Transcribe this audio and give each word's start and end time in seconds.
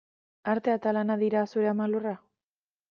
Artea 0.53 0.77
eta 0.81 0.95
lana 0.99 1.19
dira 1.27 1.45
zure 1.53 1.71
ama 1.75 1.91
lurra? 1.95 2.17